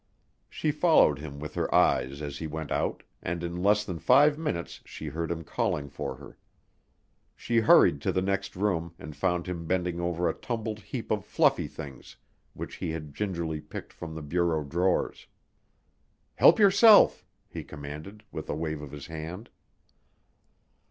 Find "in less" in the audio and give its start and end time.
3.43-3.83